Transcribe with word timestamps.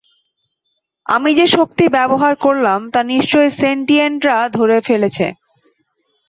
আমি 1.05 1.31
যে 1.35 1.45
শক্তি 1.47 1.85
ব্যবহার 1.87 2.33
করলাম, 2.35 2.79
তা 2.93 2.99
নিশ্চয়ই 3.03 3.51
সেন্টিয়েন্টরা 3.61 4.37
ধরে 4.49 4.77
ফেলেছে। 4.81 5.27